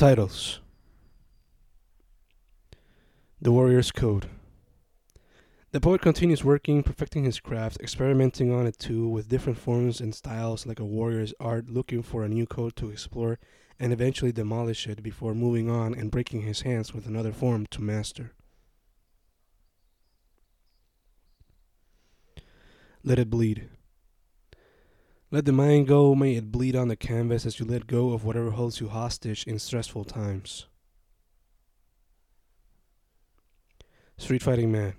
Titles 0.00 0.60
The 3.38 3.52
Warrior's 3.52 3.92
Code. 3.92 4.30
The 5.72 5.80
poet 5.82 6.00
continues 6.00 6.42
working, 6.42 6.82
perfecting 6.82 7.24
his 7.24 7.38
craft, 7.38 7.76
experimenting 7.82 8.50
on 8.50 8.66
it 8.66 8.78
too, 8.78 9.06
with 9.06 9.28
different 9.28 9.58
forms 9.58 10.00
and 10.00 10.14
styles 10.14 10.64
like 10.64 10.80
a 10.80 10.86
warrior's 10.86 11.34
art, 11.38 11.68
looking 11.68 12.02
for 12.02 12.24
a 12.24 12.30
new 12.30 12.46
code 12.46 12.76
to 12.76 12.88
explore 12.88 13.38
and 13.78 13.92
eventually 13.92 14.32
demolish 14.32 14.86
it 14.86 15.02
before 15.02 15.34
moving 15.34 15.68
on 15.68 15.94
and 15.94 16.10
breaking 16.10 16.40
his 16.44 16.62
hands 16.62 16.94
with 16.94 17.04
another 17.04 17.30
form 17.30 17.66
to 17.66 17.82
master. 17.82 18.32
Let 23.04 23.18
it 23.18 23.28
bleed. 23.28 23.68
Let 25.32 25.44
the 25.44 25.52
mind 25.52 25.86
go, 25.86 26.14
may 26.14 26.34
it 26.34 26.50
bleed 26.50 26.74
on 26.74 26.88
the 26.88 26.96
canvas 26.96 27.46
as 27.46 27.60
you 27.60 27.66
let 27.66 27.86
go 27.86 28.12
of 28.12 28.24
whatever 28.24 28.50
holds 28.50 28.80
you 28.80 28.88
hostage 28.88 29.46
in 29.46 29.58
stressful 29.58 30.04
times. 30.04 30.66
Street 34.18 34.42
Fighting 34.42 34.72
Man. 34.72 34.94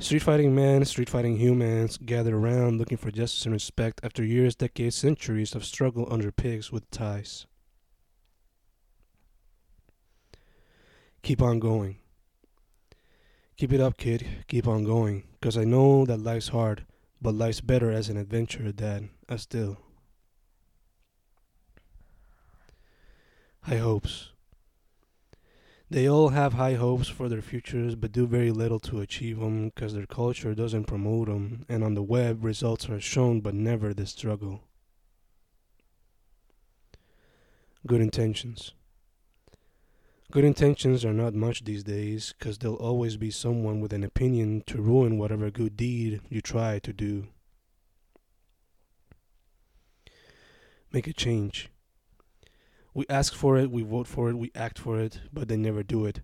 Street 0.00 0.22
fighting 0.22 0.54
man, 0.54 0.84
street 0.84 1.10
fighting 1.10 1.38
humans 1.38 1.98
gather 1.98 2.36
around 2.36 2.78
looking 2.78 2.96
for 2.96 3.10
justice 3.10 3.44
and 3.44 3.52
respect 3.52 4.00
after 4.04 4.22
years, 4.22 4.54
decades, 4.54 4.94
centuries 4.94 5.56
of 5.56 5.64
struggle 5.64 6.06
under 6.08 6.30
pigs 6.30 6.70
with 6.70 6.88
ties. 6.92 7.46
Keep 11.22 11.42
on 11.42 11.58
going. 11.58 11.96
Keep 13.56 13.72
it 13.72 13.80
up, 13.80 13.96
kid. 13.96 14.24
Keep 14.46 14.68
on 14.68 14.84
going. 14.84 15.24
Because 15.32 15.58
I 15.58 15.64
know 15.64 16.06
that 16.06 16.18
life's 16.18 16.48
hard, 16.48 16.86
but 17.20 17.34
life's 17.34 17.60
better 17.60 17.90
as 17.90 18.08
an 18.08 18.16
adventurer 18.16 18.72
than 18.72 19.10
a 19.28 19.38
still. 19.38 19.78
High 23.62 23.78
hopes. 23.78 24.30
They 25.90 26.06
all 26.06 26.30
have 26.30 26.52
high 26.54 26.74
hopes 26.74 27.08
for 27.08 27.28
their 27.28 27.40
futures, 27.40 27.94
but 27.94 28.12
do 28.12 28.26
very 28.26 28.50
little 28.50 28.78
to 28.80 29.00
achieve 29.00 29.40
them 29.40 29.70
because 29.70 29.94
their 29.94 30.06
culture 30.06 30.54
doesn't 30.54 30.84
promote 30.84 31.28
them, 31.28 31.64
and 31.68 31.82
on 31.82 31.94
the 31.94 32.02
web, 32.02 32.44
results 32.44 32.88
are 32.90 33.00
shown 33.00 33.40
but 33.40 33.54
never 33.54 33.94
the 33.94 34.06
struggle. 34.06 34.64
Good 37.86 38.02
intentions. 38.02 38.72
Good 40.30 40.44
intentions 40.44 41.06
are 41.06 41.14
not 41.14 41.32
much 41.32 41.64
these 41.64 41.84
days 41.84 42.34
because 42.38 42.58
there'll 42.58 42.76
always 42.76 43.16
be 43.16 43.30
someone 43.30 43.80
with 43.80 43.94
an 43.94 44.04
opinion 44.04 44.62
to 44.66 44.82
ruin 44.82 45.16
whatever 45.16 45.50
good 45.50 45.74
deed 45.74 46.20
you 46.28 46.42
try 46.42 46.78
to 46.80 46.92
do. 46.92 47.28
Make 50.92 51.06
a 51.06 51.14
change. 51.14 51.70
We 52.92 53.06
ask 53.08 53.34
for 53.34 53.56
it, 53.56 53.70
we 53.70 53.82
vote 53.82 54.06
for 54.06 54.28
it, 54.28 54.36
we 54.36 54.50
act 54.54 54.78
for 54.78 55.00
it, 55.00 55.20
but 55.32 55.48
they 55.48 55.56
never 55.56 55.82
do 55.82 56.04
it. 56.04 56.20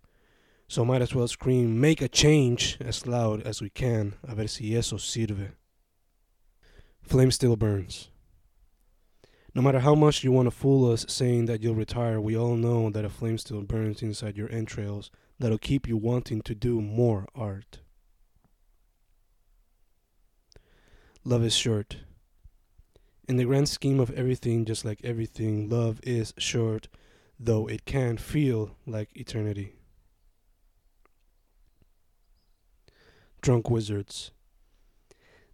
So 0.68 0.84
might 0.84 1.00
as 1.00 1.14
well 1.14 1.28
scream, 1.28 1.80
make 1.80 2.02
a 2.02 2.08
change 2.08 2.76
as 2.80 3.06
loud 3.06 3.40
as 3.42 3.62
we 3.62 3.70
can, 3.70 4.16
a 4.22 4.34
ver 4.34 4.48
si 4.48 4.76
eso 4.76 4.96
sirve. 4.96 5.52
Flame 7.02 7.30
still 7.30 7.56
burns. 7.56 8.10
No 9.54 9.62
matter 9.62 9.78
how 9.78 9.94
much 9.94 10.24
you 10.24 10.32
want 10.32 10.46
to 10.46 10.50
fool 10.50 10.90
us 10.90 11.06
saying 11.08 11.46
that 11.46 11.62
you'll 11.62 11.76
retire, 11.76 12.20
we 12.20 12.36
all 12.36 12.56
know 12.56 12.90
that 12.90 13.04
a 13.04 13.08
flame 13.08 13.38
still 13.38 13.62
burns 13.62 14.02
inside 14.02 14.36
your 14.36 14.50
entrails 14.50 15.12
that'll 15.38 15.58
keep 15.58 15.86
you 15.86 15.96
wanting 15.96 16.42
to 16.42 16.56
do 16.56 16.80
more 16.80 17.26
art. 17.36 17.78
Love 21.22 21.44
is 21.44 21.54
short. 21.54 21.98
In 23.28 23.36
the 23.36 23.44
grand 23.44 23.68
scheme 23.68 24.00
of 24.00 24.10
everything, 24.10 24.64
just 24.64 24.84
like 24.84 25.00
everything, 25.04 25.68
love 25.68 26.00
is 26.02 26.34
short, 26.36 26.88
though 27.38 27.68
it 27.68 27.84
can 27.84 28.18
feel 28.18 28.76
like 28.86 29.10
eternity. 29.14 29.76
Drunk 33.40 33.70
wizards. 33.70 34.32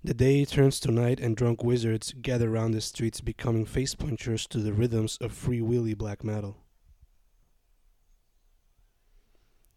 The 0.02 0.14
day 0.14 0.46
turns 0.46 0.80
to 0.80 0.90
night, 0.90 1.20
and 1.20 1.36
drunk 1.36 1.62
wizards 1.62 2.14
gather 2.22 2.48
round 2.48 2.72
the 2.72 2.80
streets, 2.80 3.20
becoming 3.20 3.66
face 3.66 3.94
punchers 3.94 4.46
to 4.46 4.58
the 4.58 4.72
rhythms 4.72 5.18
of 5.20 5.32
free 5.32 5.60
willy 5.60 5.92
black 5.92 6.24
metal. 6.24 6.56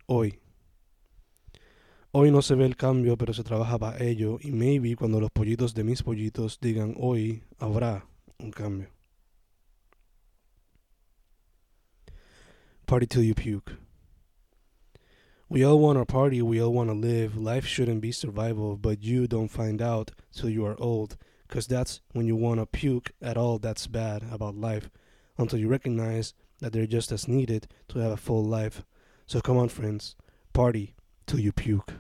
Hoy. 0.07 0.39
Hoy 2.13 2.29
no 2.29 2.39
se 2.39 2.55
ve 2.55 2.65
el 2.65 2.75
cambio, 2.75 3.17
pero 3.17 3.33
se 3.33 3.43
trabaja 3.43 3.77
para 3.77 4.01
ello, 4.01 4.39
y 4.41 4.51
maybe 4.51 4.95
cuando 4.95 5.19
los 5.19 5.31
pollitos 5.31 5.73
de 5.73 5.83
mis 5.83 6.01
pollitos 6.01 6.57
digan 6.61 6.95
hoy, 6.97 7.43
habrá 7.59 8.05
un 8.39 8.51
cambio. 8.51 8.87
Party 12.85 13.07
till 13.07 13.23
you 13.23 13.33
puke. 13.33 13.72
We 15.53 15.63
all 15.63 15.77
want 15.77 15.99
our 15.99 16.05
party, 16.05 16.41
we 16.41 16.59
all 16.59 16.73
want 16.73 16.89
to 16.89 16.95
live. 16.95 17.37
Life 17.37 17.67
shouldn't 17.67 18.01
be 18.01 18.11
survival, 18.11 18.75
but 18.75 19.03
you 19.03 19.27
don't 19.27 19.49
find 19.49 19.83
out 19.83 20.09
till 20.35 20.49
you 20.49 20.65
are 20.65 20.75
old, 20.81 21.15
because 21.47 21.67
that's 21.67 22.01
when 22.11 22.25
you 22.25 22.35
want 22.35 22.59
to 22.59 22.65
puke 22.65 23.11
at 23.21 23.37
all 23.37 23.59
that's 23.59 23.85
bad 23.85 24.25
about 24.31 24.55
life, 24.55 24.89
until 25.37 25.59
you 25.59 25.67
recognize 25.67 26.33
that 26.57 26.73
they're 26.73 26.87
just 26.87 27.11
as 27.11 27.27
needed 27.27 27.67
to 27.89 27.99
have 27.99 28.13
a 28.13 28.17
full 28.17 28.43
life. 28.43 28.81
So 29.27 29.41
come 29.41 29.57
on, 29.57 29.69
friends, 29.69 30.15
party 30.53 30.95
till 31.27 31.39
you 31.39 31.51
puke. 31.51 31.93